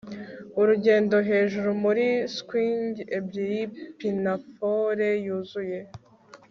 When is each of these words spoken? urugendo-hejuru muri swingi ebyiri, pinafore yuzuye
urugendo-hejuru 0.59 1.69
muri 1.83 2.05
swingi 2.37 3.03
ebyiri, 3.17 3.61
pinafore 3.99 5.07
yuzuye 5.25 5.79